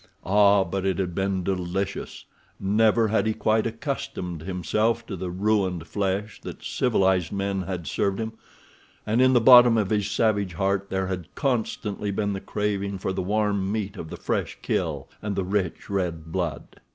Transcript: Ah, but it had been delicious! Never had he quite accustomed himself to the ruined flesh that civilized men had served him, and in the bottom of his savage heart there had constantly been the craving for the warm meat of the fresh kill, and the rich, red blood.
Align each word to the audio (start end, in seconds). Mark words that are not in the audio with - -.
Ah, 0.25 0.63
but 0.63 0.83
it 0.83 0.97
had 0.97 1.13
been 1.13 1.43
delicious! 1.43 2.25
Never 2.59 3.09
had 3.09 3.27
he 3.27 3.35
quite 3.35 3.67
accustomed 3.67 4.41
himself 4.41 5.05
to 5.05 5.15
the 5.15 5.29
ruined 5.29 5.85
flesh 5.85 6.41
that 6.41 6.63
civilized 6.63 7.31
men 7.31 7.61
had 7.61 7.85
served 7.85 8.17
him, 8.19 8.33
and 9.05 9.21
in 9.21 9.33
the 9.33 9.39
bottom 9.39 9.77
of 9.77 9.91
his 9.91 10.09
savage 10.09 10.55
heart 10.55 10.87
there 10.89 11.05
had 11.05 11.27
constantly 11.35 12.09
been 12.09 12.33
the 12.33 12.41
craving 12.41 12.97
for 12.97 13.13
the 13.13 13.21
warm 13.21 13.71
meat 13.71 13.95
of 13.95 14.09
the 14.09 14.17
fresh 14.17 14.57
kill, 14.63 15.07
and 15.21 15.35
the 15.35 15.43
rich, 15.45 15.87
red 15.87 16.31
blood. 16.31 16.79